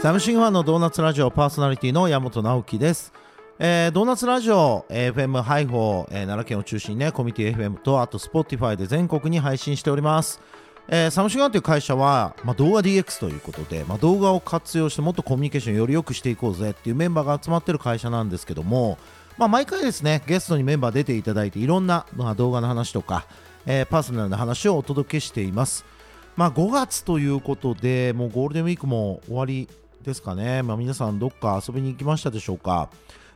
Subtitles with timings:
[0.00, 3.12] サムシングファンのドーナツラジオパーソナリティの山本直樹です。
[3.58, 10.40] えードーナツラジオ、えー FM ハイホー、えー奈良県を中心にね、コミュニティ FM と、あと Spotify で全国に配信しております。
[10.86, 18.98] えーサムシングファンという会社は、まあ、動画 DX ということで、まあ、動画を活用してもっとコミュニケーションより良くしていこうぜっていうメンバーが集まってる会社なんですけども、
[19.36, 23.26] まあ、毎回ですね、ゲストにメンバー出ていただいて、いろんな、まあ、動画の話とか、
[23.66, 25.84] えーパーソナルな話をお届けしています。
[26.36, 29.68] まあ、5月ということで、もうゴールデンウィークも終わり
[30.04, 32.90] ですかね、まあ、皆さん、どっか遊びに行きましたでしょうか。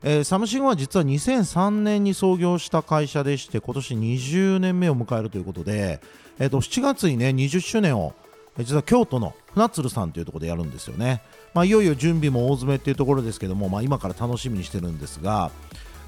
[0.05, 6.01] えーサムシングは実は2003年に創業した会社でして、今年20年目を迎えるということで、
[6.39, 8.15] えー、と7月にね、20周年を、
[8.59, 11.23] 実は京都の船鶴さんというところでやるんですよね。
[11.55, 15.51] まあ、いよいよ準備も大詰めっていうところですけども、まあ、今から楽しみにしてるんですが、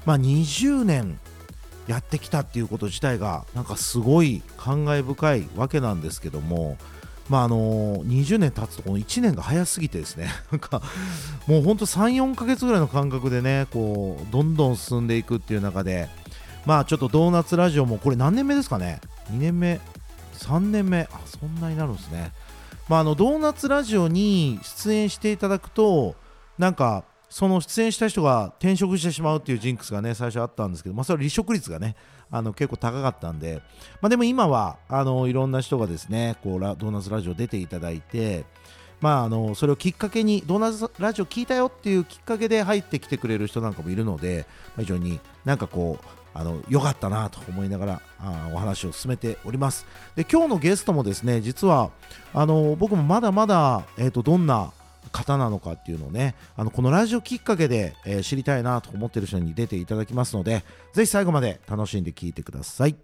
[0.05, 1.19] まあ、20年
[1.87, 6.77] やってきたっていうこと自体がなんかすごい感慨深いわけなんですけども、
[7.29, 10.29] まああの20年経つとこの1年が早すぎてですね。
[10.51, 10.81] なんか
[11.47, 16.09] もうほんと34ヶ月ぐらいの間隔でねこうどんどん進んでいくっていう中で。
[16.65, 18.99] まあちょっとドーナツラジオもこれ何年目ですかね
[19.31, 19.79] ？2年目
[20.39, 21.07] ？3年目？
[21.11, 22.31] あそんなになるんですね。
[22.89, 26.15] まああのドーナツラジオに出演していただくと
[26.57, 31.95] なんかその出演した人が転職してしまうっていうジンクスがね最初あったんですけど、まあ、それは離職率がね
[32.31, 33.61] あの結構高かったんで、
[34.01, 38.45] まあ、でも今はあのいろんな人がですねこうラドーナツラジオ出ていただいて、
[39.01, 44.45] まあ、あのそれをきっかけにドーナツラジオ聞いたよっていうきっかけで入ってきてくれる人なんかもいるので、
[44.75, 46.05] まあ、非常になんかこう
[46.37, 49.85] あの良かったなと思いながらあお話を進めております。
[50.17, 51.91] で今日のゲストもですね実は
[52.33, 54.73] あの僕もまだまだ、えー、とどんな
[55.11, 62.95] 方なのかっていうのをねあのこのラジオきっかけで、えー知りたいなと思ってる人に出ていただきますのでぜひ最後まで楽しんで聞いてください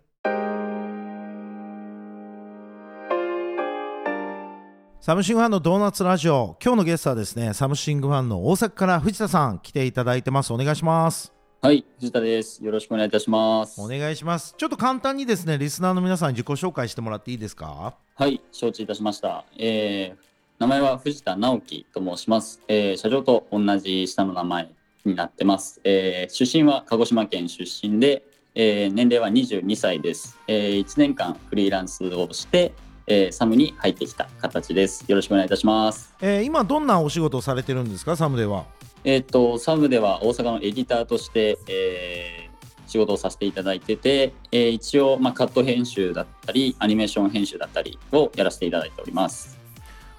[5.00, 11.34] サムシングファンのドーナツラジオ今日のゲストはですねサムシングファンの大阪から藤田さん来ていただいてますお願いします
[11.64, 12.66] はい、藤田です。
[12.66, 13.80] よろしくお願いいたします。
[13.80, 17.94] お願いしますちょっと簡単にですねリスナーの皆さんに自己紹介してもらっていいですか？
[18.16, 19.46] はい、承知いたしました。
[19.60, 20.31] えー、
[20.62, 22.62] 名前は藤田直樹と申します。
[22.68, 24.70] えー、社長と同じ下の名前
[25.06, 25.82] になってます。
[25.84, 28.24] えー、出身は鹿児島県出身で、
[28.54, 30.38] えー、年齢は22歳です。
[30.46, 32.74] えー、1年間フリーランスをして、
[33.08, 35.04] えー、サムに入ってきた形です。
[35.08, 36.14] よろしくお願いいたします。
[36.22, 38.16] えー今どんなお仕事をされてるんですか？
[38.16, 38.66] サムでは
[39.04, 42.52] えっ、と、サムでは大阪のエディターとして、えー
[42.86, 49.61] 仕事をさせていただいてて、えー一応、まあ、カット編集だったり、アニメーション編集だったりをやらせていただいております。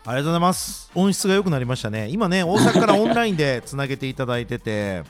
[0.05, 0.91] ありがとうございます。
[0.97, 2.09] 音質が良くなりましたね。
[2.09, 5.05] 今ね、大阪からオンラインでつなげていただいてて、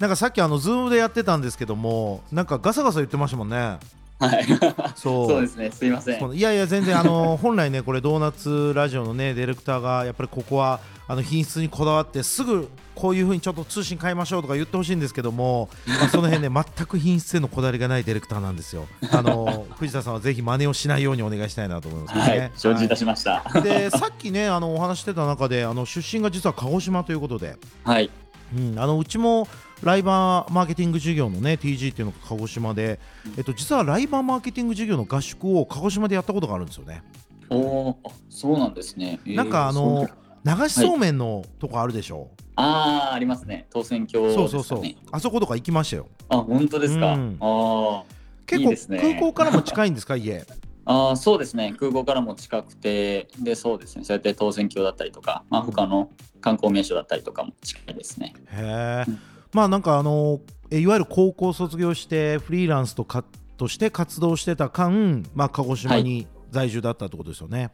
[0.00, 3.78] なんかさっきあの、ズームでやってたんですけども、なんかガサガサ言ってましたもんね。
[4.18, 4.46] はい。
[4.94, 5.28] そう。
[5.28, 5.70] そうですね。
[5.70, 6.32] すいません。
[6.32, 18.88] いやいや、全然、あの、 本来ね、これ、ドーナツラジオのね、ディレクターが、やっぱりここは、あの品質にこだわって、すぐこういうふうにちょっと通信変えましょうとか言ってほしいんですけども、まあ、その辺ね、 全く品質へのこだわりがないディレクターなんですよ。
[19.12, 22.20] あの、藤田さんはぜひ真似をしないようにお願いしたいなと思いますね。
[22.22, 22.52] はい。
[22.56, 23.44] 承知いたしました。
[23.62, 28.10] でさっきねあのお話ししてた中であの出身が実は鹿児島ということで、はい。
[28.56, 29.46] うん、あのうちも
[29.82, 32.98] ライバーマーケティング事業のね TG っていうのが鹿児島で、
[33.36, 37.02] えっと、実はライバーマーケティング事業の合宿を鹿児島でやったことがあるんですよね。
[37.50, 39.20] おお、あそうなんですね。
[39.26, 40.08] えーなんかあの
[40.44, 43.66] 流しそうめんのとこあるでしょ、ああ、ありますね。
[43.70, 44.82] 当選挙、そうそうそう。
[45.10, 46.06] あそことか行きましたよ。
[46.28, 47.14] あ、本当ですか？
[47.14, 47.36] うん。
[47.40, 48.14] ああ。
[48.46, 49.00] 結構ね。
[49.00, 50.14] 空港からも近いんですか？
[50.16, 50.44] 家。
[50.84, 51.74] あーそうですね。
[51.78, 54.04] 空港からも近くてでそうですね。
[54.04, 56.10] そうやって当選橋だったりとか、まあ、他の
[56.40, 58.32] 観光名所だったりとかも近いですね。
[58.52, 59.18] へえうん
[59.56, 60.40] まあなんかあの
[60.70, 63.24] えいわゆる高校卒業してフリーランスとか
[63.56, 67.70] として活動してた間、まあ、鹿児島に在住だったってことですよね、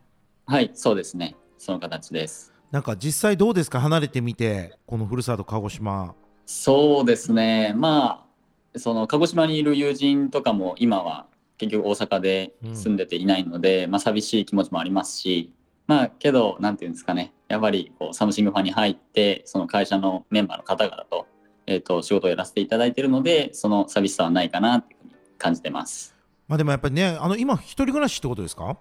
[0.46, 1.34] はいそうですね。
[1.58, 2.52] その形です。
[2.70, 3.80] なんか実際どうですか？
[3.80, 6.14] 離れてみてこのふるさと鹿児島。
[6.46, 7.74] そうですね。
[7.76, 8.24] ま
[8.74, 11.26] あその鹿児島にいる友人とかも今は
[11.58, 15.52] 結局大阪で住んでていないので、まあ寂しい気持ちもありますし
[15.88, 17.32] まあけどなんていうんですかね。
[17.48, 21.26] やっぱりこうサムシングファンに入ってその会社のメンバーの方々と,、
[21.66, 26.14] えー、と仕事をやらせていただいているのでその寂しさはないかなっていうふうに感じてます。
[26.48, 28.76] まあでもやっぱりねあの今一人暮らしってことですか？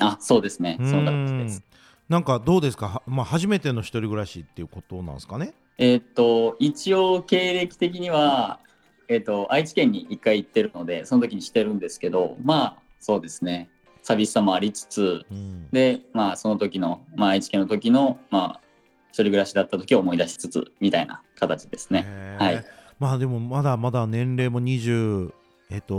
[0.00, 0.76] あそうですね。
[0.80, 1.62] そうーんです。
[2.08, 2.88] なんかどうですか？
[2.88, 5.54] はまあ初めての一人暮らしっていうことなんですかね？
[5.78, 8.60] えっ、と一応経歴的には
[9.08, 13.70] えっ、と愛知県に一回行ってるのでその時にしてるんですけどまあそうですね。
[14.02, 15.68] 寂しさもありつつうん。
[15.70, 18.65] でまあその時の、まあ、愛知県の時のまあ一
[19.22, 22.06] 人暮らしだった時を思い出しつつみたいな形ですね。
[22.38, 22.64] はい
[22.98, 25.32] まあでもまだまだ年齢も20
[25.70, 25.94] えっと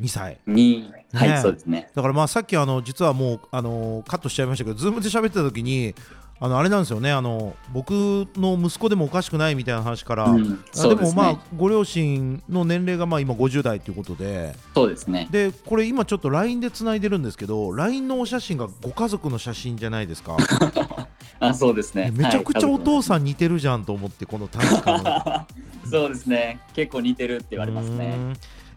[0.00, 1.90] 2歳にはい、ねそうですね。
[1.94, 5.94] だからまあさっきあの実はもうあのカットしちゃいましたけどズームで喋ってた時に
[6.42, 7.90] あのあれなんですよねあの僕
[8.34, 15.28] の息子でもおかしくないみたいな話から、うんあでもまあねご両親の年齢がまあ今50代ということでそうですね。
[15.30, 20.38] でこれ今ちょっと LINE でつないでるんですけど LINE のお写真がご家族の写真じゃないですか
[21.40, 22.12] あ、そうですね。
[22.14, 25.46] めちゃくちゃお父ささん似てるじゃんと思ってこの短期間ん。
[25.90, 26.60] そうですね。
[26.74, 28.14] 結構似てるって言われますね。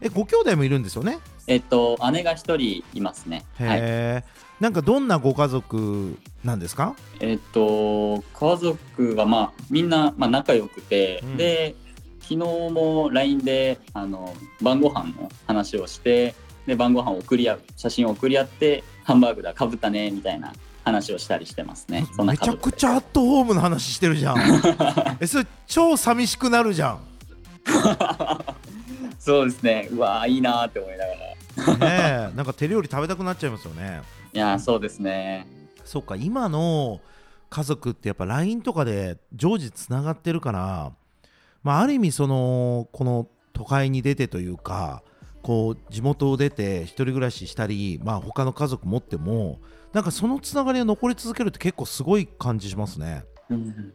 [0.00, 1.18] えご兄弟もいるんですよね？
[1.46, 3.44] えっと、姉が一人いますね。
[3.58, 3.78] はい。
[3.78, 4.24] へえ、
[4.60, 6.94] なんかどんなご家族なんですか？
[7.20, 11.74] えっと、家族はまあ、みんな、まあ、仲良くて、うんで、
[12.22, 16.34] 昨日も LINE で、あの、晩ご飯の話をして、
[16.66, 20.50] で、晩ご飯を送り合う、写真を送り合って、ハンバーグだ、かぶったね、みたいな
[20.86, 22.06] 話をしたりしてますね。
[22.24, 24.36] めちゃくちゃアットホームの話してるじゃん
[25.20, 26.98] えそれ超寂しくなるじゃん
[29.18, 29.88] そうですね。
[29.92, 31.18] うわーいいなーって思いながら。
[31.78, 34.02] ねえなんか手料理食べたくなっちゃいますよね
[34.32, 35.46] いやーそうですね。
[35.84, 37.00] そっか今の
[37.50, 40.92] 家族ってやっぱ LINE とかで常時つながってるから、
[41.62, 45.02] まあ、ある意味そのこの都会に出てというか
[45.42, 49.60] こう地元を出て一人暮らししたり、まあ、他の家族持っても
[49.92, 53.24] なんかそのつながりが残り続けるって結構すごい感じしますね。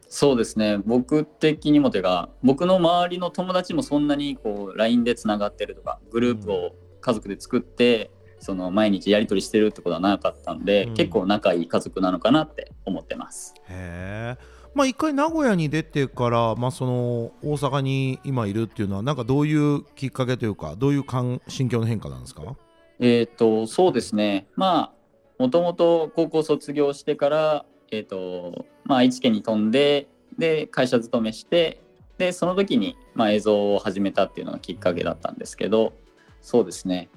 [0.08, 0.78] そうですね。
[0.78, 6.70] 僕的にもというか、僕の周りの友達もそんなにこう LINE でつながってるとか、グループを
[7.00, 13.54] 家族で作って、その毎日やり取りしてるってことはなかったんで、うん結構仲いい家族なのかなって思ってます。
[13.68, 14.60] へえ。
[14.74, 22.56] まあ一回名古屋に出てから、まあ、その大阪に今いるっていうのはなんかどういうきっかけというかどういう感心境の変化なんですか？
[23.00, 24.46] えっ、と、そうですね。
[24.56, 30.06] まあ、もともと高校卒業してから、えっ、と、まあ、愛知県に飛んで、
[30.38, 31.80] で、会社勤めして、
[32.18, 35.94] で、その時に、まあ、映像を始めたっていうのがきっかけだったんですけど、
[36.42, 37.08] そうですね。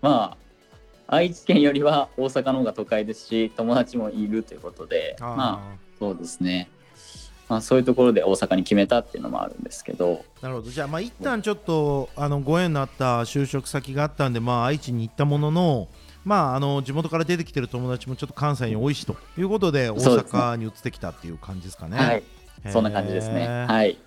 [0.00, 0.36] ま
[1.08, 6.70] あ、愛知県よりは大阪の方が都会ですし、友達もいるということで、まあ、そうですね。
[7.48, 15.88] まあ、そういうところで大阪に決めたっていうのもあるんですけど、なるほどじゃあまあ一旦ちょっとあのご縁のあった就職先があったんでまあ愛知に行ったものの
[16.24, 21.96] まああの地元から出てきてる友達もちょっと関西に多いしということで大阪に移ってきたっていう感じですかね。
[21.96, 22.22] はい、
[22.70, 23.48] そんな感じですね。
[23.48, 23.98] はい。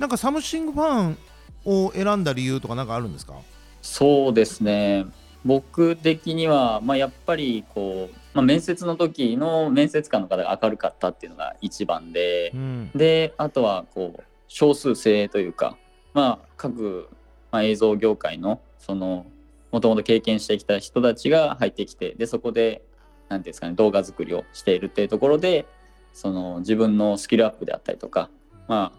[0.00, 1.18] なんかサムシングファン
[1.66, 3.34] を選んだ理由とかなんかあるんですか？
[3.82, 5.06] そうですね。
[5.44, 12.90] 僕的には、まあ、やっぱりこう、まあ、面接の時の面接官の方が明るかったっていうのが一番でうん。
[12.94, 15.76] であとはこう少数精鋭というか、
[16.12, 17.08] まあ、各、
[17.50, 19.26] まあ、映像業界のその
[19.70, 22.82] もともと経験してきた人たちが入ってきてでそこで
[23.28, 25.66] 何ていうんですかね動画作りをしているっていうところで
[26.12, 28.30] その自分のスキルアップであったりとか
[28.66, 28.97] まあ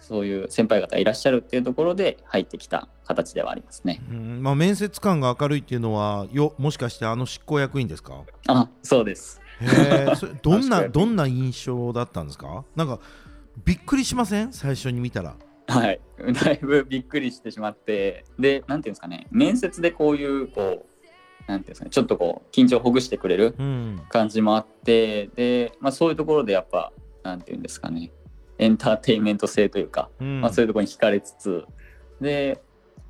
[0.00, 4.00] そういう先輩方いらっしゃるっていうところで入ってきた形ではありますね。
[4.10, 4.42] うん。
[4.42, 8.22] まあ、面接官が明るいっていうのはよもしかしてあの執行役員ですか？
[8.48, 9.40] あそうです。
[10.16, 12.64] それ どんなどんな印象だったんですか？
[12.76, 13.00] なんか
[13.64, 14.52] びっくりしません？
[14.52, 15.36] 最初に見たら。
[15.70, 16.00] はい、
[16.42, 24.00] だいぶびっくりしてしまって、で、なんていうんですかね、面接でこういう、こう、なんていうんですかね、ちょっとこう、緊張をほぐしてくれるうん。
[24.08, 26.90] 感じもあって、で、まあ、そういうところでやっぱ、
[27.22, 28.10] なんていうんですかね、
[28.58, 30.40] エンターテインメント性というか、うん。
[30.40, 31.64] まあ、そういうところに惹かれつつ、
[32.20, 32.62] で、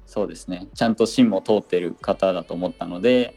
[0.06, 3.34] そうですね、ちゃんと芯も通ってる方だと思ったので、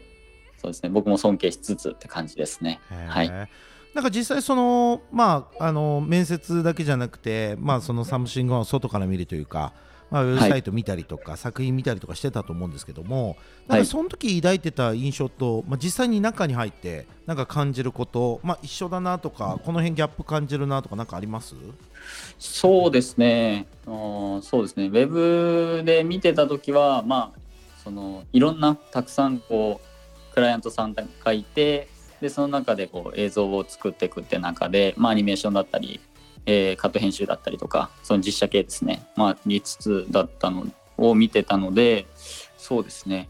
[0.56, 2.80] そうですね、僕も尊敬しつつって感じですね。
[3.08, 3.28] はい。
[3.28, 9.74] なんか実際そのまああの面接だけじゃなくてまあそのサムシングを外から見るというか、
[10.12, 21.54] まあ、ウェブサイト見たりとか、作品見たりとかしてたと思うんですけどもなんはいかその時抱いてた印象と、まあ、実際に中に入ってなんか感じること、まあ、一緒だなとかこの辺ギャップ感じるなとかなんかあります？
[22.38, 27.38] そうですね、そうですね、ウェブで見てたときは、まあ、
[27.82, 29.80] そのいろんなたくさんこ
[30.30, 31.88] うクライアントさんがいて、
[32.20, 36.00] でその中でこう映像を作っていくって中で、まあ、アニメーションだったり、
[36.46, 40.66] えーカット編集だったりとか、その実写系ですね、まあ、見つつだったの
[40.98, 42.06] を見てたので、
[42.56, 43.28] そうですね、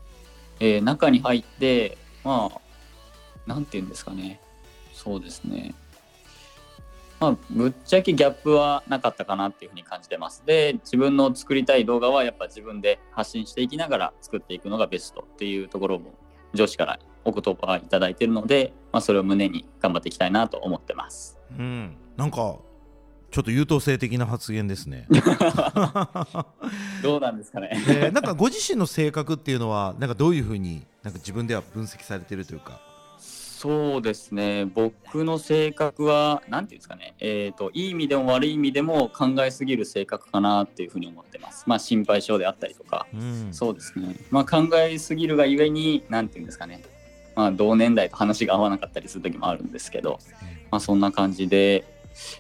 [0.61, 2.61] えー中に入って、まあ、
[3.47, 4.41] なんていうんですかね、
[4.93, 5.75] そうですね。
[7.21, 10.43] まあ、ぶっちゃけギャップはなかったかなっていうふうに感じてます。
[10.45, 16.15] で、自分の作りたい動画はやっぱ自分で発信していきながら作っていくのがベストっていうところも
[16.53, 21.39] 上司からお言葉いただいているので、まあ、それを胸に頑張っていきたいなと思ってます。
[21.57, 22.57] うんなんか
[23.33, 25.07] ちょっと優等生的な発言ですね。
[27.03, 27.71] どうなんですかね。
[27.89, 32.81] えーなんかご自身の性格っていうのはなんかどういうふうになんか自分では分析されてるというか？
[33.19, 41.63] そうですね、僕の性格は、なんていうんですかね、えーと、いい意味でも悪い意味でも考えすぎる性格かなっていうふうに思ってます。
[41.69, 43.07] まあ、心配性であったりとか。
[43.15, 44.17] うんそうですね。
[44.33, 46.83] まあ考えすぎるがゆえに、なんていうんですかね。
[47.37, 50.19] まあ同年代と話が合わなかったりする時もあるんですけど、
[50.73, 51.85] まあ、そんな感じで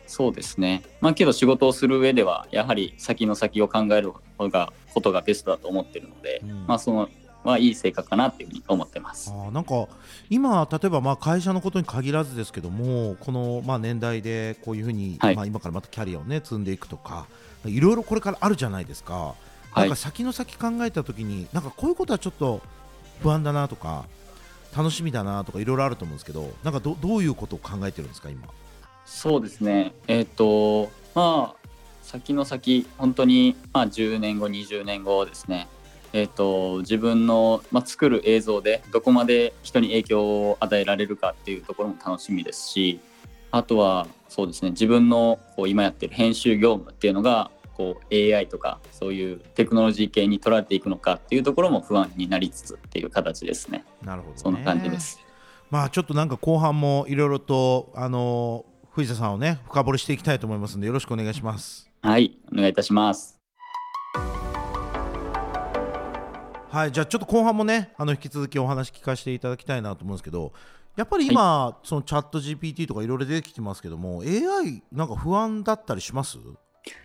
[0.06, 0.82] そうですね。
[1.00, 6.66] まあけど仕事をする上ではやはり先の先を考える方がことがベストだと思ってるので、うん。
[6.66, 7.08] まあその
[7.44, 9.30] はいい性格かなっていうふうに思ってます。
[9.30, 9.88] あーなんか
[10.30, 15.36] 今、例えばまあ会社のことに限らずですけどもこのまあ年代でこういうふうに、はい。
[15.36, 17.26] まあ、今からまたキャリアを、ね、積んでいくとか
[17.64, 19.34] いろいろこれからあるじゃないですか、は
[19.76, 22.60] ないんか先の先考えたときになんかこういうことはちょっと
[23.22, 24.04] 不安だなとか
[24.76, 28.48] 楽しみだなとかいろいろあると思うんですけどなんかどどういうことを考えてるんですか今？
[29.04, 29.94] そうですね。
[30.08, 31.68] えっ、とまあ
[32.02, 35.68] 先の先本当にまあ10年後20年後ですね。
[36.12, 43.00] えっ、と自分の、まあ、作る映像でどこまで人に影響を与えられるかっていうところも楽しみですし
[43.50, 53.84] あとはそうですね自分のこう今やってる編集業務っていうのがこう AI とかそういうテクノロジー系に取られていくのかっていうところも不安になりつつっていう形ですね。
[54.02, 55.20] なるほど、ね、そんな感じです。
[55.70, 61.90] まあちょっとなんか後半もいろいろとあの藤田さんをね深掘りしていきたいと思いますのでよろしくお願いします。
[62.02, 63.40] はいお願いいたします。
[66.70, 70.52] はいじゃあちょっと後半もねあの引き続きお話聞かせていただきたいなと思うんですけど
[70.94, 76.38] やっぱり今、そのチャット GPT とかいろいろ出てきてますけども AI なんか不安だったりします？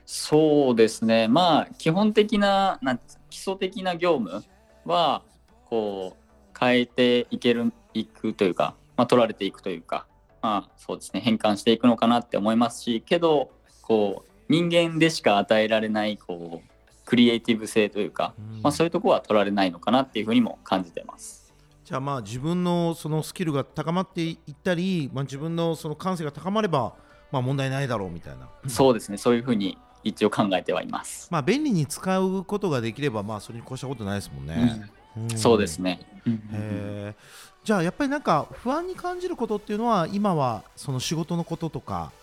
[0.06, 4.44] そうですね、まあ、基本的な、なん基礎的な業務
[4.86, 5.22] は、
[5.66, 10.08] こう、変えていける、いくというか、まあ、取られていくというか、
[10.42, 13.52] まあ、そうですね、変換していくのかなって思いますし、けど、
[13.82, 16.70] こう、人間でしか与えられない、こう、
[17.06, 21.54] クリエイティブ性というか、まあ、そういうところは取られないのかなっていうふうにも感じてます。
[21.86, 26.96] じゃあまあ自分のそのスキルが高まっていったり、まあ、自分のその感性が高まれば
[27.32, 31.30] まあ問題ないだろうみたいな、そうですね、そういうふうに一応考えてはいます。
[31.32, 34.90] まあ便利に使うことができればまあそれに越したことないですもんね。
[35.18, 36.02] んそうですね。
[36.52, 42.14] へーじゃあやっぱりなんか不安に感じることっていうのは今はその仕事のこととか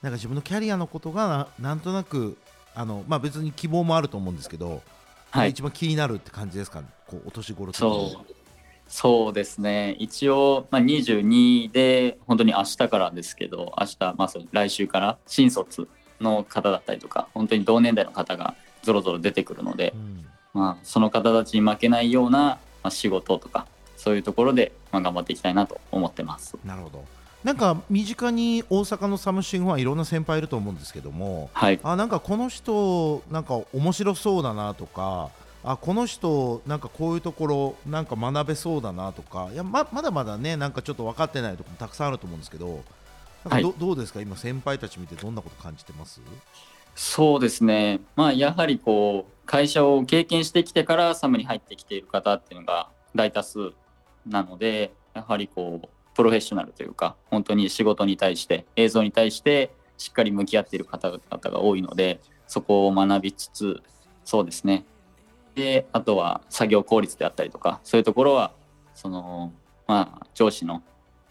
[0.00, 2.38] なんか自分のキャリアのことがななんとなく
[2.74, 4.80] あのまあ別に希望もあると思うんですけど、
[5.30, 5.50] はい。
[5.50, 6.80] 一番気になるって感じですか？
[7.06, 8.34] こうお年頃そう。
[8.88, 9.94] そうですね。
[9.98, 15.86] 一応、まあ、22で本当に明日からですけど明日、まあ、来週から新卒
[16.18, 20.26] の方だったりとか本当に同年代の方がぞろぞろ出てくるのでう、ん。
[20.54, 23.66] まあ、その方たちに負けないような、まあ、仕事とか
[24.04, 26.58] そういうところで、まあ、頑張っていきたいなと思ってます。
[26.62, 27.04] なるほど。
[27.42, 35.30] なんか身近に大阪のサムシングはいろんな先輩いると思うんですけどもはい、あなんかこの人なんか面白そうだなとか
[35.62, 42.82] あこの人なんかこういうところなんか学べそうだなとかいやままだまだねなんかちょっと分かってないところもたくさんあると思うんですけど
[43.44, 44.22] なんかど,、どうですか？
[44.22, 46.22] 今先輩たち見てどんなこと感じてます？
[46.94, 53.72] そうですね、まあ、やはりこう会社を経験してきてからサムに入ってきている方っていうのが大多数
[54.26, 63.82] なのでやはりこうプロフェッショナルというか本当に仕事に対して映像に対してしっかり向き合っている方々が多いのでそこを学びつつ
[64.24, 64.84] そうですね
[65.54, 68.52] であとは作業効率であったりとかそういうところは
[68.94, 69.52] その
[69.86, 70.82] まあ上司の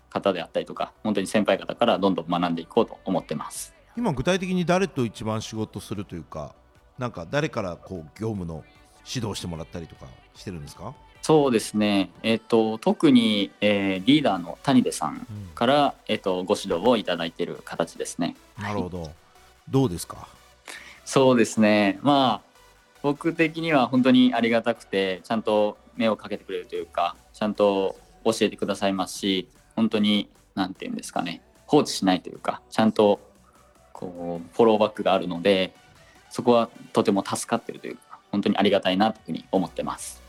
[0.10, 3.74] 方であったりとか本当に先輩方からどんどん学んでいこうと思ってます。
[3.98, 6.56] 今具体的に誰と一番仕事するというか
[6.98, 8.64] なんか誰からこう業務の
[9.06, 15.26] 指導してもらったりとかしてるんですか、そうですね、えっと特に、えーリーダーの谷出さん
[15.56, 18.36] から、えっとご指導をいただいている形ですね。
[18.60, 19.10] なるほど、
[19.70, 20.28] どうですか？
[21.06, 22.60] そうですね、まあ
[23.02, 31.42] 僕的には本当にありがたくてちゃんと目をかけてくれるというかちゃんと教えてくださいますし本当に何て言うんですかね。
[31.68, 33.22] 放置しないというかちゃんと
[33.94, 35.74] こうフォローバックがあるので
[36.30, 38.02] そこはとても助かっているというか
[38.32, 40.23] 本当にありがたいなというふうに思ってます。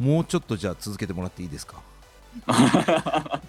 [0.00, 1.76] もうちょっとじゃあ続けてもらっていいですか？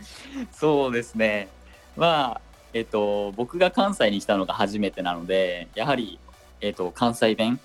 [0.52, 1.48] そうですね。
[1.96, 2.42] まあ、
[2.74, 6.20] えっと、僕が関西に来たのが初めてなので、やはり、
[6.62, 7.60] えっと、関西弁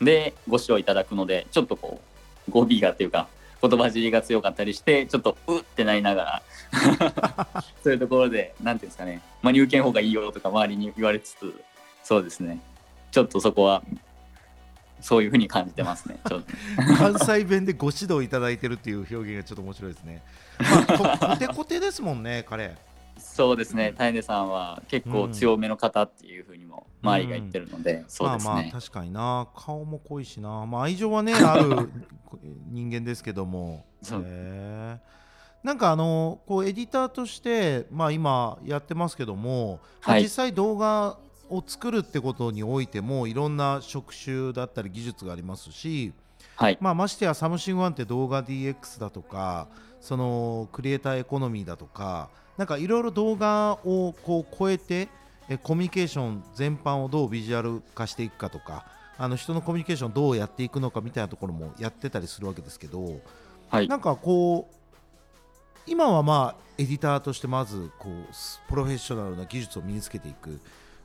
[0.00, 2.00] でご指導いただくので、ちょっとこ
[2.48, 3.28] う、語尾がというか、
[3.62, 11.62] 言葉尻が強かったりして、ちょっとうってなりながら、 そういうところで、なんていうんですかね、真に受けん方がいいよとか周りに言われつつ、
[12.02, 12.60] そうですね、
[13.10, 13.82] ちょっとそこは、
[15.04, 16.18] そういうふうに感じてますね。
[16.96, 20.22] 関西弁でご指導いただいてるっていう表現がちょっと面白いですね。
[20.58, 22.74] まあ、こコテコテですもんね、彼。
[23.18, 28.50] そうですね、タイネさんは結構強めの方っていうふうにも周りが言ってるので、そうですね。
[28.50, 31.90] まあまあ確かにな顔も濃いしな、まあ、愛情はねある
[32.72, 41.18] 人間ですけどもそうへーなんかあのこうエディターとして、まあ、今やってますけども、実際動画
[41.50, 46.12] を作るってことにおいてもいろんな職種だったり技術がありますし、
[46.56, 49.68] はい、まあ、ましてやサムシングファンって動画 DX だとか
[50.00, 55.08] そのクリエイターエコノミーだとかなんかいろいろ動画をこう超えて
[55.48, 58.86] えコミュニケーション全般をどうビジュアル化していくかとか
[59.18, 63.20] あの人のコミュニケーションをどうやっていくのかみたいなところもやってたりするわけですけど、
[63.68, 63.88] はい。
[63.88, 64.74] なんかこう
[65.86, 70.60] 今はまあエディターとしてまずこうスプロフェッショナルな技術を身につけていく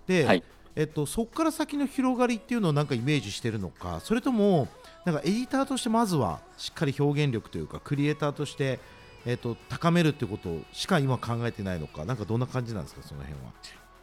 [0.10, 0.44] で、はい
[0.76, 4.68] えっと、そこから先の広がりっていうのをなんかイメージしてるのかそれとも
[5.06, 8.80] なんかエディターとしてまずはしっかり表現力というかクリエイターとして、
[9.26, 13.52] えっと、高めるってことしか今考えてないのかなんかどんな感じなんですかその辺は？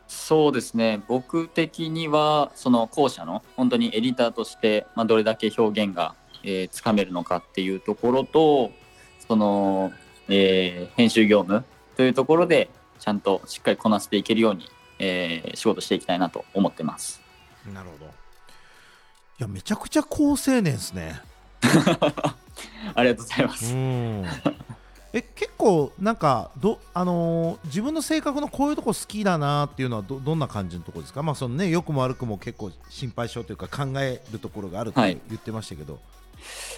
[0.06, 8.70] そうですね僕的にはその後者の本当にエディターとして、まあ、どれだけ表現が、えーつかめるのかっていうところと
[9.26, 9.92] その、
[10.28, 11.64] えー編集業務
[11.96, 12.70] というところで
[13.00, 14.68] ちゃんとしっかりこなしていけるように、
[14.99, 17.21] えー仕事していきたいなと思ってます。
[17.73, 18.09] なるほどい
[19.38, 21.21] やめちゃくちゃ好青年ですね。
[22.95, 23.75] ありがとうございまうす。
[23.75, 24.25] ん
[25.12, 35.99] え結構なんかど、あのー自分の性格のこういうとこ好きだなっていうのはどどんな感じのところですか、まあそのね、良くも悪くも結構心配性というか考えるところがあるとはい言ってましたけど、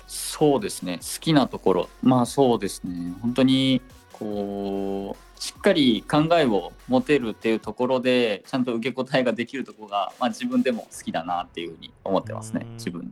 [0.07, 0.99] そうですね。
[0.99, 1.89] 好きなところ。
[2.03, 3.15] まあそうですね。
[3.21, 3.83] 本当に
[4.13, 12.63] こうしっかり考えを持てるっていうところでちゃんと受け答えができるところが、まあ、自分でも好きだなっていうふうに思ってますね。
[12.65, 12.73] うん。
[12.75, 13.11] 自分の。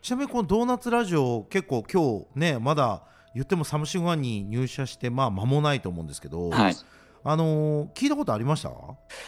[0.00, 3.02] ちなみにこのドーナツラジオ結構今日ねまだ
[3.34, 6.76] 言ってもサムシングファンに入社してまあ間もないと思うんですけど、はい
[7.24, 8.70] あのー聞いたことありました？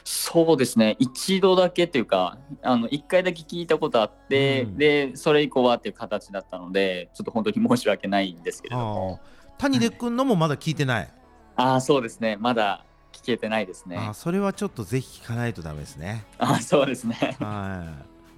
[0.04, 0.96] そうですね。
[0.98, 4.76] 一度だけっていうかあの一回だけ聞いたことあって、うん。
[4.76, 9.20] でそれ以降はっていう形だったのでちょっと本当に申し訳ないんですけれども。
[9.58, 11.12] 谷出君のもまだ聞いてない、
[11.56, 12.38] ああそうですね。
[12.40, 13.98] まだ聞けてないですね。
[13.98, 16.24] あーそれはちょっとぜひ聞かないとダメですね。
[16.38, 17.36] あーそうですね。
[17.38, 17.84] は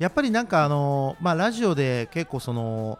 [0.01, 2.99] い、やっぱりなんかあのまあラジオで結構その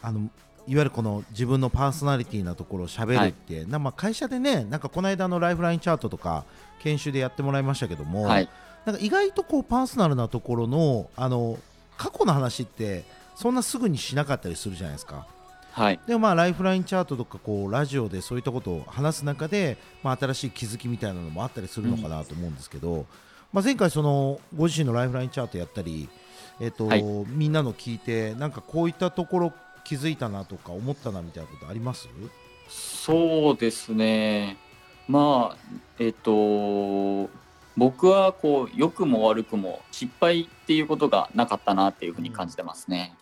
[0.00, 0.30] あの
[0.68, 6.44] いわゆるこの自分のパーソナリティなところを喋るって、なまあ会社でねなんかこの間のライフラインチャートとか
[6.82, 8.48] 研修でやってもらいましたけども、はい。
[8.84, 11.58] なんか意外とこうパーソナルなところのあの
[11.96, 13.04] 過去の話って
[13.34, 15.26] そんなすぐにしなかったりするじゃないですか。
[15.72, 16.00] はい。
[16.06, 23.06] でもまあライフラインチャートとかこうラジオでそういったことを話す中で、まあ、新しい気づきみたいなのもあったりするのかなと思うんですけど、
[23.52, 26.08] まあ、前回そのご自身のライフラインチャートやったり、
[26.60, 27.02] えっとはい。
[27.28, 29.52] みんなの聞いてなんかこういったところ
[29.88, 32.08] 気づいたなとか思ったなみたいなことあります？
[32.68, 34.58] そうですね。
[35.08, 35.56] まあ、
[35.98, 37.30] えっと、
[37.76, 43.14] 僕はこう、良くも悪くも失敗っていうことがなかったなっていうふうに感じてますね。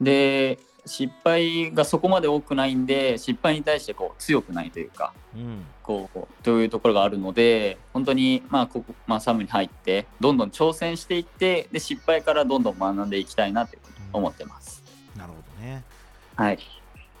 [0.00, 13.76] で、失敗がそこまで多くないんで、失敗に対してこう強くないというか、うんこう、というところがあるので、本当に、まあ、ここ、まあ、サムに入って、どんどん挑戦していって、で、失敗からどんどん学んでいきたいなと
[14.14, 14.82] 思ってます。
[15.14, 15.84] なるほどね
[16.36, 16.58] はい。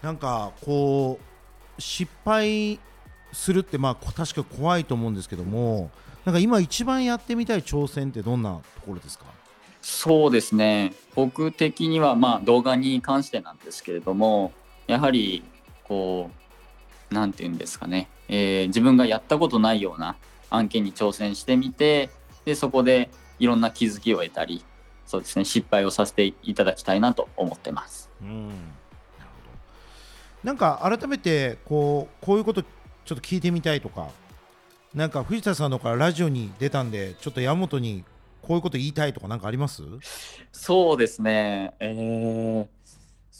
[0.02, 2.78] なんかこう失敗
[3.32, 5.90] するってまあこ確か怖いと思うんですけども
[6.24, 9.24] なんか今一番やってみたい挑戦ってどんなところですか？
[9.80, 14.52] そうですね僕的にはまあ動画に関してなんですけれども
[14.86, 15.42] やはり
[15.84, 16.30] こ
[17.10, 20.16] うなんて言うんですかね、えー自分がやったことないような
[20.50, 22.10] 案件に挑戦してみて
[22.44, 24.64] でそこでいろんな気づきを得たり
[25.06, 28.10] そうですね失敗をさせていただきたいなと思ってます。
[28.22, 28.50] うん
[30.44, 32.68] なんか改めてこうこういうことちょっ
[33.06, 34.08] と聞いてみたいとか
[34.94, 38.04] なんか藤田さんのからラジオに出たんでちょっと山本に
[38.42, 39.82] こういうこと言いたいとかなんかあります？
[40.52, 42.66] そうですね、えー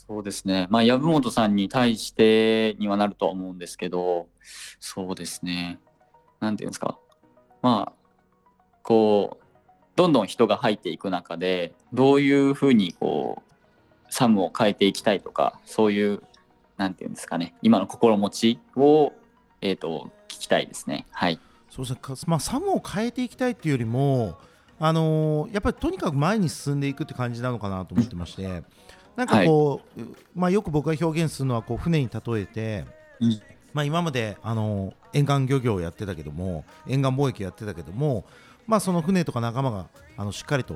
[0.06, 4.26] そうですね、まあ、籔本さんに対してにはなるとは思うんですけど、
[4.78, 5.78] そうですね、
[6.40, 6.98] なんていうんですか、
[7.62, 7.92] まあ、
[8.82, 9.44] こう、
[9.96, 13.54] どんどん人が入っていく中で、どういうふうにこう、
[14.10, 16.22] サムを変えていきたいとか、そういう、
[16.76, 19.12] なんていうんですかね、今の心持ちを、
[19.60, 21.06] えっ、と、聞きたいですね。
[21.10, 21.38] はい。
[21.70, 24.38] そうですねかまあ、サムを変えていきたいっていうよりも、
[24.78, 28.62] あのーやっぱりとにかく前に進んでいくって感じなのかなと思ってまして
[29.16, 30.00] なんかこう、
[30.34, 32.84] まあ、よく僕が表現するのはこう船に例えて、
[33.20, 33.40] うん
[33.72, 38.24] まあ、今まで、あのー沿岸漁業をやってたけども沿岸貿易やってたけども、
[38.66, 40.74] まあ、その船とか仲間があのしっかりと,、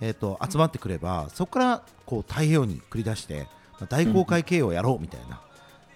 [0.00, 5.40] えー、と集まってくればそこからこう太平洋に繰り出して、まあ大航海経営をやろうみたいな。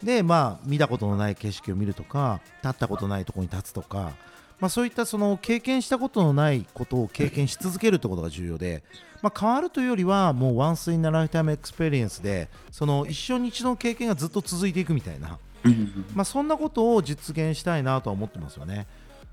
[0.03, 4.13] でまあ見たことのない景色を見るとか立ったことないところに立つとか、
[4.59, 8.83] まあ、そういったその経験したことのないことを経験し続けるってことが重要で、
[9.23, 15.39] まあ、変わるというよりはもう once in a lifetime experience でその一生に一度の経験がずっと続いていくみたいな、
[16.15, 18.87] まあ、そんなことを実現したいなとは思ってますよね。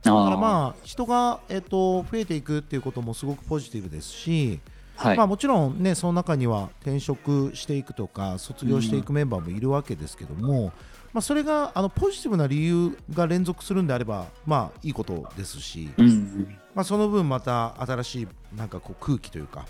[0.03, 4.59] だからまあ人が、えっと増えていくっていうこともすごくポジティブですし、
[4.99, 5.17] はい。
[5.17, 10.73] まあ、もちろんねその中には転職していくとか卒業していくメンバーもいるわけですけども、
[11.13, 16.57] まあ、それがあのポジティブな理由が連続するんであればまあいいことですし、うんうん。
[16.75, 19.65] まあ、その分また新しいなんかこう空気というか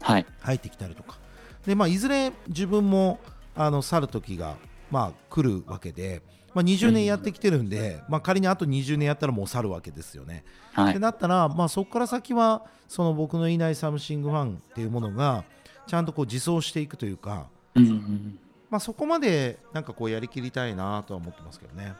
[0.00, 0.26] はい。
[0.40, 1.18] 入ってきたりとか。
[1.66, 3.18] で、まあ、いずれ自分も
[3.56, 4.54] あの去る時が、
[4.92, 6.22] まあ、来るわけで、
[6.54, 10.44] まあ、20年やってきてるんで、まあ、仮にあと20年やったらもう去るわけですよね。
[10.70, 15.44] ってはいなったら、まあ、そこから先はその僕のいないサムシングファンっていうものが
[15.86, 18.38] ちゃんとこう自走していくというか、うんうん
[18.70, 21.94] まあ、そこまでなんかこうやりきりたいなとは思ってますけどね。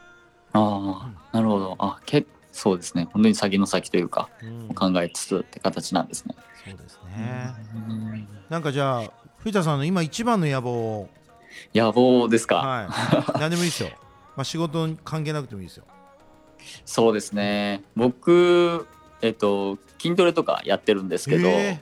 [0.53, 6.35] ああなるほどあけそうですね本当に先の先というかうん考えつつって形なんですね。
[6.65, 7.53] そうですね。
[7.87, 11.09] うんなんかじゃあ藤田さんの今一番の野望を
[11.73, 12.83] 野望ですか、は
[13.35, 13.89] い何でもいいですよ。
[14.39, 15.83] まあ仕事に関係なくてもいいですよ。
[16.85, 17.83] そうですね。
[17.97, 18.87] 僕
[19.21, 21.81] えっと筋トレとかやってるんですけど、え。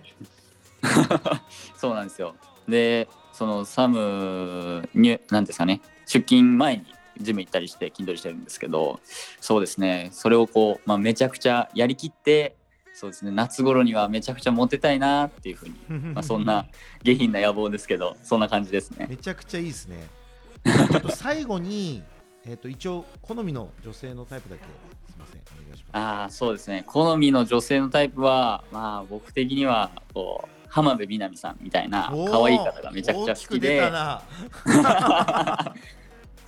[1.78, 2.34] そうなんですよ。
[2.68, 5.82] でそのサムに何ですかね。
[6.08, 6.86] 出勤前に
[7.22, 9.02] ジム行ったりして筋トレしてるんですけど。
[9.40, 10.10] そうですね。
[10.12, 12.56] それをこう、まあ、めちゃくちゃやりきって
[12.96, 13.30] そうですね。
[13.30, 16.66] 夏頃にはめちゃくちゃモテたいなっていうふうに、ー まあ、そんな
[17.04, 19.06] 下品な野望ですけどそんな感じですね。
[19.08, 20.08] めちゃくちゃいいですね。
[20.66, 22.04] ちょっと最後に、
[22.48, 24.68] えっと一応好みの女性のタイプだけす
[25.18, 25.98] みませんお願いします。
[25.98, 33.82] ああそうですね好みの女性のタイプはまあ僕的にはこう浜辺美波さんみたいな可愛い方がめちゃくちゃ好きで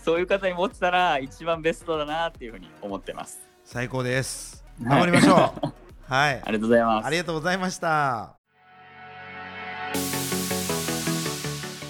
[0.04, 3.40] そういう方に持ってたら一番ベストだなっていうふうに思ってます。
[3.66, 4.64] 最高です。
[4.84, 5.74] はい頑張りましょう。
[6.14, 6.42] はい。
[6.44, 7.06] ありがとうございます。
[7.06, 8.36] ありがとうございました。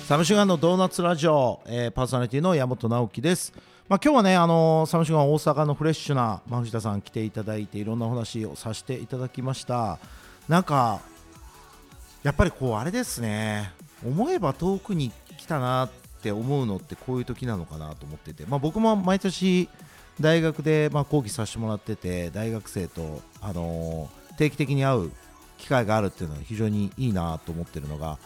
[0.08, 3.54] サムシュガンのドーナツラジオ、えーパーソナリティの山本直樹です。
[3.90, 9.98] まあ、今日はね、あのーサムシュガン大阪のフレッシュな、ま、藤田さん来ていただいていろんなお話をさせていただきました。
[10.48, 11.02] なんか
[12.22, 13.72] やっぱりこうあれですね
[14.06, 15.90] 思えば遠くに来たなっ
[16.22, 19.68] て思うのってこういう時なのかなと思ってて、まあ、僕も毎年
[20.22, 25.12] 大学でまあ講義させてもらってて大学生と、あの定期的に会う
[25.58, 28.20] 機会があるっていうのは非常にいいなと思ってるのが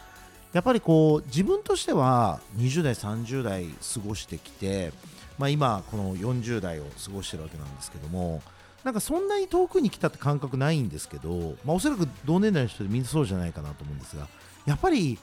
[0.51, 4.91] やっぱりこう自分としては20代30代過ごしてきて、
[5.37, 8.41] まあ、今この40代を過ごしてるわけなんですけども
[8.83, 14.27] なんかそんなに遠くに来たって感覚ないんですけど、まあ、おそらく同年代の人でみんなそうじゃないかなと思うんですが
[14.65, 15.17] やっぱり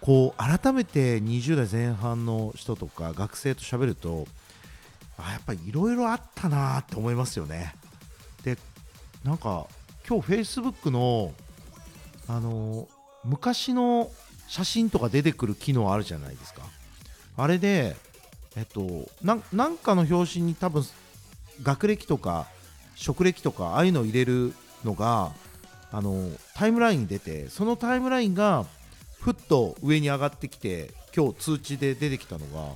[0.00, 4.26] こう改めて20代前半の人とか学生と喋ると
[5.18, 7.74] あやっぱりいろいろあったなって思いますよね。
[8.44, 8.58] で
[9.24, 9.66] なんか
[10.06, 11.32] 今日 Facebook の
[12.28, 12.88] あの
[13.24, 14.10] 昔の
[14.46, 16.62] 写真とか出てくる機能あるじゃないですか。
[17.36, 17.96] あれで、
[18.56, 20.82] えっと、ななんかの表紙に多分
[21.62, 22.46] 学歴とか
[22.94, 25.32] 職歴とかああいうのを入れるのが
[25.92, 28.64] あのタイムラインに出てそのタイムラインが
[29.20, 32.74] ふっと上に上がってきて今日通知で出てきたのが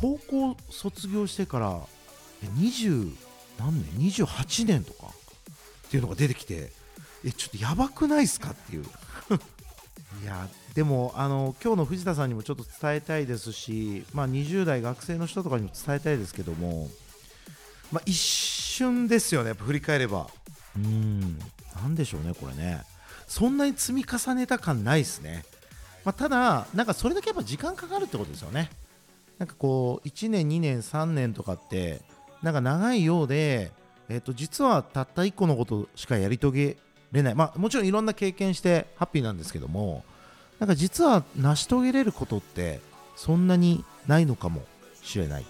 [0.00, 1.80] 高校卒業してから
[2.58, 3.12] 20
[3.58, 6.70] 何年？28年とかっていうのが出てきて
[7.24, 8.84] えちょっとやばくないですかっていう。
[10.22, 16.88] いやでもあの今日の藤田さんにもちょっと伝えたいですし、まあ、20代学生の人とかにも伝えたいですけども、
[17.92, 20.28] まあ、一瞬ですよね振り返れば。
[20.76, 21.38] うん。
[21.74, 22.82] なんでしょうねこれね。
[23.26, 25.44] そんなに積み重ねた感ないですね、
[26.04, 28.70] まあ、ただなんかそれだけやっぱ時間かかるってことですよね。
[29.38, 32.00] なんかこう1年2年3年とかって
[32.42, 33.72] なんか長いようで、
[34.08, 36.76] えっと実はたった1個のことしかやり遂げ
[37.12, 37.34] れない。
[37.34, 40.04] まあもちろんいろんな経験してハッピーなんですけども
[40.58, 42.80] なんか実は成し遂げれることって
[43.16, 44.64] そんなにないのかも
[45.02, 45.46] しれない。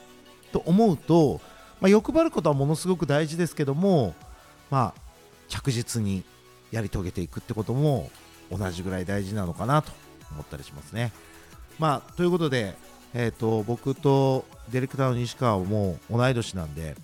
[0.52, 1.40] と思うと、
[1.80, 4.14] まあ、欲張ることはものすごく大事ですけども
[4.70, 5.00] まあ
[5.48, 6.24] 着実に
[6.70, 8.10] やり遂げていくってことも
[8.50, 9.92] 同じぐらい大事なのかなと
[10.32, 11.12] 思ったりしますね。
[11.78, 12.74] まあということで、
[13.12, 16.96] えー、と僕とディレクターの西川はもう同い年なんで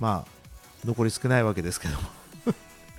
[0.00, 2.21] まあ残り少ないわけですけども。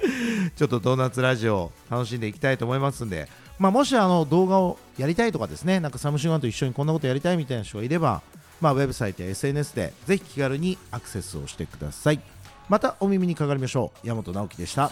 [0.55, 3.27] ちょっとドーナツラジオ楽しんでいきたいと思いますんで、
[3.59, 8.21] まあ、もしあの動画をやりたいとかですねなんかサムシュガンと一緒にこんなことやりたいみたいな人がいれば、
[8.61, 12.19] まあ、ウェブサイトや SNS でぜひ気軽にアクセスをしてください。
[12.69, 14.07] またお耳にかかりましょう。
[14.07, 14.89] 山本直樹でした。